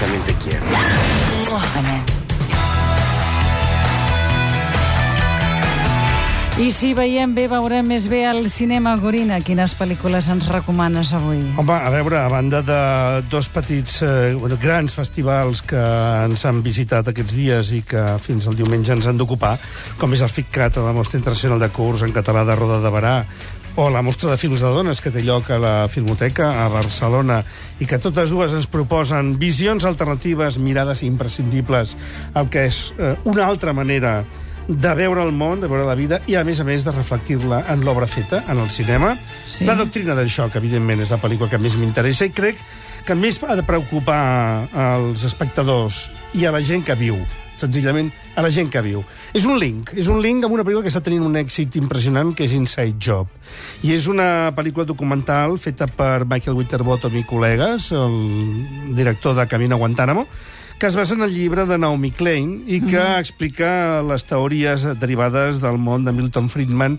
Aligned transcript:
también 0.00 0.22
te 0.22 0.34
quiero. 0.34 0.66
I 6.56 6.70
si 6.72 6.94
veiem 6.96 7.34
bé, 7.36 7.42
veurem 7.52 7.84
més 7.84 8.06
bé 8.08 8.22
al 8.24 8.46
cinema 8.48 8.94
Gorina. 8.96 9.42
Quines 9.44 9.74
pel·lícules 9.76 10.24
ens 10.32 10.46
recomanes 10.48 11.10
avui? 11.12 11.42
Home, 11.60 11.74
a 11.76 11.90
veure, 11.92 12.16
a 12.16 12.30
banda 12.32 12.62
de 12.64 12.78
dos 13.28 13.50
petits, 13.52 13.98
eh, 14.00 14.32
bueno, 14.32 14.56
grans 14.62 14.96
festivals 14.96 15.60
que 15.60 15.76
ens 15.76 16.46
han 16.48 16.62
visitat 16.64 17.12
aquests 17.12 17.36
dies 17.36 17.74
i 17.76 17.82
que 17.84 18.06
fins 18.24 18.48
al 18.48 18.56
diumenge 18.56 18.96
ens 18.96 19.04
han 19.04 19.20
d'ocupar, 19.20 19.52
com 20.00 20.16
és 20.16 20.24
el 20.24 20.32
FICCAT, 20.32 20.80
la 20.80 20.96
Mostra 20.96 21.20
Internacional 21.20 21.60
de 21.60 21.68
Curs 21.76 22.06
en 22.08 22.16
català 22.16 22.46
de 22.48 22.56
Roda 22.56 22.80
de 22.80 22.94
Barà, 22.94 23.14
o 23.76 23.90
la 23.90 24.02
Mostra 24.02 24.30
de 24.30 24.38
Films 24.40 24.62
de 24.64 24.70
Dones, 24.72 25.02
que 25.04 25.12
té 25.12 25.20
lloc 25.22 25.50
a 25.52 25.58
la 25.60 25.74
Filmoteca 25.92 26.48
a 26.64 26.66
Barcelona, 26.72 27.42
i 27.78 27.86
que 27.88 28.00
totes 28.00 28.32
dues 28.32 28.54
ens 28.56 28.68
proposen 28.72 29.34
visions 29.38 29.84
alternatives, 29.84 30.56
mirades 30.58 31.04
imprescindibles, 31.04 31.94
el 32.34 32.48
que 32.48 32.66
és 32.70 32.80
eh, 32.96 33.14
una 33.28 33.44
altra 33.46 33.76
manera 33.76 34.22
de 34.66 34.94
veure 34.98 35.22
el 35.22 35.30
món, 35.36 35.60
de 35.60 35.68
veure 35.70 35.84
la 35.86 35.94
vida, 35.94 36.22
i 36.26 36.34
a 36.34 36.44
més 36.44 36.58
a 36.60 36.66
més 36.66 36.88
de 36.88 36.96
reflectir-la 36.96 37.62
en 37.70 37.84
l'obra 37.86 38.08
feta, 38.10 38.42
en 38.48 38.64
el 38.64 38.72
cinema. 38.72 39.14
Sí. 39.46 39.68
La 39.68 39.76
doctrina 39.78 40.16
del 40.18 40.32
xoc, 40.32 40.56
evidentment, 40.58 41.04
és 41.04 41.12
la 41.12 41.20
pel·lícula 41.22 41.52
que 41.52 41.60
més 41.60 41.76
m'interessa 41.78 42.26
i 42.26 42.34
crec 42.34 42.60
que 43.06 43.14
més 43.14 43.38
ha 43.44 43.54
de 43.54 43.62
preocupar 43.62 44.66
als 44.72 45.22
espectadors 45.28 46.06
i 46.34 46.48
a 46.48 46.54
la 46.54 46.64
gent 46.64 46.82
que 46.82 46.96
viu 46.98 47.20
senzillament 47.60 48.10
a 48.36 48.44
la 48.44 48.50
gent 48.52 48.70
que 48.72 48.82
viu. 48.84 49.02
És 49.36 49.46
un 49.48 49.58
link, 49.60 49.92
és 49.96 50.10
un 50.12 50.20
link 50.22 50.44
amb 50.44 50.56
una 50.56 50.64
pel·lícula 50.66 50.84
que 50.84 50.92
està 50.92 51.02
tenint 51.04 51.24
un 51.26 51.38
èxit 51.40 51.78
impressionant, 51.80 52.34
que 52.36 52.46
és 52.46 52.56
Inside 52.56 53.00
Job. 53.02 53.30
I 53.86 53.94
és 53.96 54.08
una 54.12 54.52
pel·lícula 54.56 54.86
documental 54.88 55.58
feta 55.62 55.88
per 55.88 56.26
Michael 56.28 56.58
Winterbottom 56.58 57.16
i 57.16 57.24
col·legues, 57.28 57.90
el 57.96 58.94
director 58.96 59.36
de 59.36 59.48
Camino 59.48 59.76
a 59.76 59.82
Guantánamo, 59.84 60.26
que 60.78 60.86
es 60.86 60.96
basa 60.96 61.14
en 61.14 61.22
el 61.22 61.32
llibre 61.32 61.64
de 61.64 61.78
Naomi 61.78 62.10
Klein 62.10 62.64
i 62.66 62.82
que 62.82 63.00
mm. 63.00 63.20
explica 63.20 64.02
les 64.04 64.26
teories 64.28 64.84
derivades 65.00 65.62
del 65.62 65.78
món 65.80 66.04
de 66.04 66.12
Milton 66.12 66.50
Friedman 66.52 66.98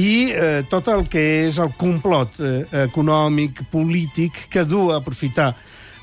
i 0.00 0.30
eh, 0.32 0.62
tot 0.70 0.88
el 0.88 1.04
que 1.12 1.24
és 1.44 1.58
el 1.60 1.74
complot 1.76 2.38
eh, 2.40 2.62
econòmic, 2.86 3.66
polític, 3.72 4.46
que 4.48 4.64
du 4.64 4.88
a 4.92 5.02
aprofitar 5.02 5.50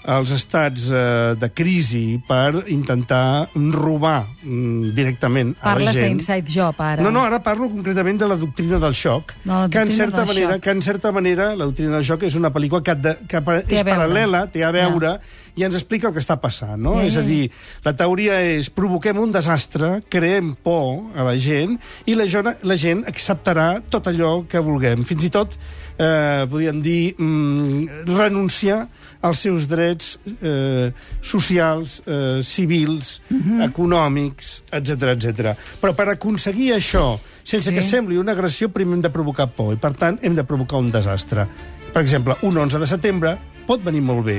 els 0.06 0.31
estats 0.36 0.89
eh, 0.94 1.36
de 1.39 1.50
crisi 1.56 2.20
per 2.28 2.66
intentar 2.73 3.48
robar 3.73 4.25
mm, 4.44 4.92
directament 4.98 5.53
a 5.59 5.72
Parles 5.72 5.89
la 5.89 5.94
gent. 5.98 6.20
d'Inside 6.20 6.52
Job, 6.52 6.81
ara. 6.81 7.02
No, 7.06 7.11
no, 7.14 7.23
ara 7.25 7.39
parlo 7.45 7.70
concretament 7.73 8.20
de 8.22 8.28
la 8.30 8.38
doctrina 8.38 8.80
del 8.81 8.94
xoc, 8.94 9.33
la 9.50 9.64
que 9.72 9.81
en 9.81 9.92
certa 9.95 10.22
del 10.23 10.28
manera, 10.33 10.53
xoc. 10.56 10.64
que 10.64 10.76
en 10.76 10.81
certa 10.86 11.11
manera 11.16 11.56
la 11.56 11.66
doctrina 11.66 11.98
del 11.98 12.06
xoc 12.06 12.28
és 12.30 12.38
una 12.38 12.52
pel·lícula 12.53 12.83
que, 12.86 12.95
de, 12.95 13.16
que 13.26 13.42
Té 13.42 13.80
a 13.80 13.81
és 13.81 13.88
paral·lela, 13.88 14.45
té 14.52 14.64
a 14.66 14.72
veure 14.76 15.17
i 15.56 15.64
ens 15.64 15.78
explica 15.78 16.09
el 16.09 16.14
que 16.14 16.20
està 16.20 16.36
passant, 16.42 16.76
no? 16.81 16.98
Ja, 17.00 17.06
És 17.08 17.16
a 17.16 17.23
ja. 17.23 17.28
dir, 17.30 17.45
la 17.86 17.94
teoria 17.95 18.42
és 18.44 18.70
provoquem 18.70 19.17
un 19.22 19.31
desastre, 19.31 20.02
creem 20.11 20.53
por 20.61 21.16
a 21.16 21.23
la 21.23 21.38
gent 21.39 21.78
i 22.06 22.17
la, 22.20 22.28
la 22.61 22.76
gent 22.78 23.06
acceptarà 23.08 23.80
tot 23.89 24.11
allò 24.11 24.42
que 24.52 24.59
vulguem. 24.59 25.06
Fins 25.08 25.23
i 25.23 25.31
tot, 25.31 25.56
eh, 25.98 26.44
podríem 26.52 26.81
dir, 26.83 27.16
mm, 27.17 28.03
renunciar 28.11 28.83
als 29.26 29.39
seus 29.48 29.66
drets 29.67 29.95
eh, 30.42 30.92
socials, 31.22 32.02
eh, 32.06 32.42
civils, 32.44 33.22
Mhm. 33.30 33.62
econòmics, 33.62 34.64
etc 34.72 35.14
etc. 35.16 35.56
Però 35.82 35.94
per 35.96 36.10
aconseguir 36.10 36.74
això, 36.76 37.20
sense 37.44 37.70
Sí. 37.70 37.76
que 37.76 37.82
sembli 37.84 38.18
una 38.18 38.32
agressió, 38.34 38.70
primer 38.70 38.96
hem 38.96 39.02
de 39.02 39.10
provocar 39.10 39.52
por, 39.52 39.73
i 39.73 39.78
per 39.78 39.94
tant 39.94 40.20
hem 40.22 40.36
de 40.36 40.44
provocar 40.44 40.78
un 40.80 40.92
desastre. 40.92 41.48
Per 41.94 42.02
exemple, 42.02 42.36
un 42.42 42.58
11 42.58 42.80
de 42.80 42.88
setembre 42.88 43.38
pot 43.66 43.83
venir 43.83 44.02
molt 44.05 44.25
bé. 44.25 44.38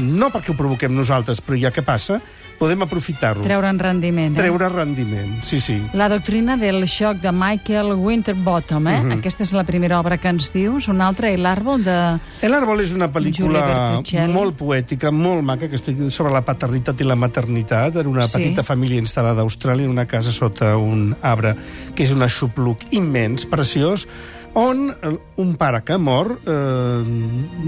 No 0.00 0.30
perquè 0.30 0.52
ho 0.52 0.56
provoquem 0.58 0.94
nosaltres, 0.94 1.40
però 1.40 1.58
ja 1.60 1.70
que 1.72 1.82
passa, 1.82 2.20
podem 2.60 2.82
aprofitar-lo. 2.84 3.42
Treure'n 3.42 3.78
rendiment. 3.80 4.34
Eh? 4.34 4.38
Treure 4.42 4.68
rendiment, 4.68 5.38
sí, 5.42 5.60
sí. 5.60 5.78
La 5.96 6.08
doctrina 6.12 6.56
del 6.60 6.84
xoc 6.88 7.20
de 7.22 7.32
Michael 7.32 7.94
Winterbottom, 7.96 8.86
eh? 8.88 9.00
Mhm. 9.02 9.12
Aquesta 9.18 9.42
és 9.42 9.52
la 9.56 9.64
primera 9.64 9.98
obra 10.00 10.18
que 10.18 10.28
ens 10.28 10.52
dius. 10.52 10.88
Una 10.88 11.06
altra, 11.08 11.30
El 11.30 11.46
árbol 11.46 11.82
de... 11.84 12.18
El 12.42 12.54
árbol 12.54 12.80
és 12.80 12.92
una 12.92 13.10
pel·lícula 13.12 14.02
molt 14.28 14.56
poètica, 14.56 15.10
molt 15.10 15.42
maca, 15.42 15.68
que 15.68 15.76
explica 15.76 16.10
sobre 16.10 16.32
la 16.32 16.44
paternitat 16.44 17.00
i 17.00 17.04
la 17.04 17.16
maternitat. 17.16 17.96
Era 17.96 18.08
una 18.08 18.26
Sí. 18.26 18.38
petita 18.38 18.62
família 18.62 19.00
instal·lada 19.00 19.40
a 19.40 19.44
Austràlia 19.44 19.84
en 19.84 19.90
una 19.90 20.06
casa 20.06 20.30
sota 20.32 20.76
un 20.76 21.16
arbre, 21.22 21.54
que 21.94 22.04
és 22.04 22.12
un 22.12 22.22
aixopluc 22.22 22.84
immens, 22.92 23.46
preciós, 23.46 24.06
on 24.54 24.90
eh, 24.90 25.18
un 25.36 25.54
pare 25.56 25.82
que 25.84 25.96
mor, 25.98 26.40
eh, 26.46 27.02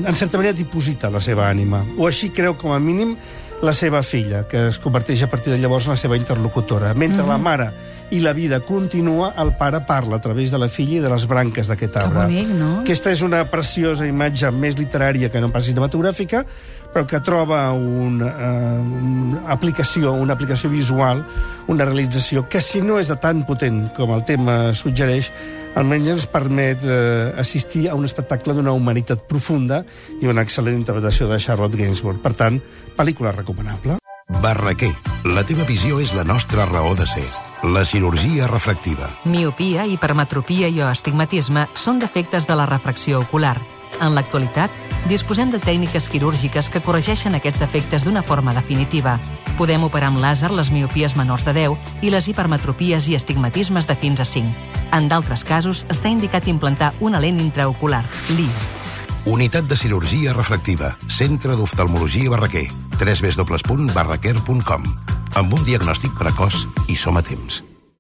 en 0.07 0.17
certa 0.17 0.39
manera, 0.39 0.57
diposita 0.57 1.11
la 1.11 1.21
seva 1.21 1.49
ànima. 1.51 1.85
O 1.99 2.09
així 2.09 2.31
creu, 2.35 2.57
com 2.59 2.73
a 2.73 2.81
mínim, 2.81 3.17
la 3.63 3.73
seva 3.73 4.03
filla, 4.03 4.43
que 4.51 4.69
es 4.73 4.79
converteix 4.83 5.23
a 5.23 5.31
partir 5.31 5.53
de 5.53 5.59
llavors 5.63 5.87
en 5.87 5.95
la 5.95 6.01
seva 6.01 6.19
interlocutora. 6.19 6.95
Mentre 6.99 7.27
la 7.27 7.39
mare 7.39 7.71
i 8.13 8.21
la 8.21 8.35
vida 8.37 8.61
continua, 8.61 9.33
el 9.41 9.55
pare 9.57 9.81
parla 9.89 10.17
a 10.17 10.21
través 10.21 10.53
de 10.53 10.59
la 10.61 10.69
filla 10.69 10.99
i 10.99 11.03
de 11.03 11.09
les 11.09 11.25
branques 11.27 11.69
d'aquest 11.69 11.97
arbre. 11.97 12.27
bonic, 12.29 12.49
no? 12.59 12.71
Aquesta 12.83 13.11
és 13.11 13.23
una 13.25 13.45
preciosa 13.49 14.07
imatge 14.07 14.51
més 14.53 14.77
literària 14.77 15.31
que 15.33 15.41
no 15.41 15.49
pas 15.53 15.65
cinematogràfica, 15.65 16.45
però 16.93 17.07
que 17.09 17.21
troba 17.25 17.73
una, 17.73 18.29
uh, 18.29 18.83
una 18.83 19.41
aplicació, 19.55 20.13
una 20.13 20.35
aplicació 20.37 20.69
visual, 20.71 21.25
una 21.73 21.87
realització 21.89 22.45
que, 22.49 22.61
si 22.61 22.83
no 22.85 22.99
és 23.01 23.09
de 23.09 23.17
tan 23.17 23.47
potent 23.49 23.87
com 23.97 24.13
el 24.13 24.27
tema 24.29 24.75
suggereix, 24.77 25.31
almenys 25.75 26.13
ens 26.19 26.27
permet 26.29 26.85
uh, 26.85 27.33
assistir 27.41 27.87
a 27.89 27.97
un 27.97 28.05
espectacle 28.05 28.53
d'una 28.53 28.77
humanitat 28.77 29.25
profunda 29.31 29.81
i 30.21 30.29
una 30.29 30.45
excel·lent 30.45 30.77
interpretació 30.77 31.31
de 31.33 31.41
Charlotte 31.41 31.81
Gainsbourg. 31.81 32.21
Per 32.21 32.35
tant, 32.37 32.61
pel·lícula 32.99 33.33
recomanable. 33.33 33.97
Barraquer, 34.45 34.93
la 35.33 35.47
teva 35.49 35.65
visió 35.65 35.97
és 36.01 36.13
la 36.13 36.29
nostra 36.29 36.69
raó 36.69 36.93
de 36.99 37.09
ser. 37.09 37.52
La 37.63 37.85
cirurgia 37.85 38.49
refractiva. 38.49 39.09
Miopia, 39.25 39.87
hipermetropia 39.87 40.67
i 40.67 40.81
o 40.83 40.89
astigmatisme 40.91 41.69
són 41.79 42.01
defectes 42.03 42.43
de 42.49 42.57
la 42.59 42.67
refracció 42.67 43.21
ocular. 43.23 43.55
En 44.03 44.17
l'actualitat, 44.17 44.73
disposem 45.07 45.53
de 45.53 45.61
tècniques 45.63 46.09
quirúrgiques 46.11 46.67
que 46.67 46.83
corregeixen 46.83 47.39
aquests 47.39 47.63
defectes 47.63 48.03
d'una 48.03 48.27
forma 48.27 48.51
definitiva. 48.57 49.21
Podem 49.61 49.87
operar 49.87 50.11
amb 50.11 50.19
làser 50.19 50.51
les 50.51 50.73
miopies 50.75 51.15
menors 51.15 51.47
de 51.47 51.55
10 51.55 52.03
i 52.03 52.11
les 52.11 52.27
hipermetropies 52.27 53.07
i 53.07 53.15
astigmatismes 53.15 53.87
de 53.87 53.95
fins 53.95 54.19
a 54.19 54.27
5. 54.27 54.51
En 54.91 55.07
d'altres 55.07 55.47
casos, 55.47 55.87
està 55.87 56.11
indicat 56.11 56.51
implantar 56.51 56.91
una 56.99 57.23
lent 57.23 57.39
intraocular, 57.39 58.03
LIO. 58.35 58.51
Unitat 59.31 59.71
de 59.71 59.79
cirurgia 59.79 60.35
refractiva. 60.35 60.99
Centre 61.07 61.55
d'oftalmologia 61.55 62.27
Barraquer. 62.27 62.67
www.barraquer.com 62.99 65.12
Amb 65.41 65.55
un 65.57 65.63
diagnòstic 65.65 66.13
precoç 66.19 66.67
i 66.93 66.97
som 66.99 67.17
a 67.17 67.23
temps. 67.25 67.63